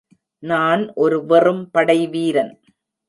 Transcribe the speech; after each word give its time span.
நான் 0.43 0.91
ஒரு 0.95 1.25
வெறும் 1.25 1.69
படைவீரன். 1.71 2.53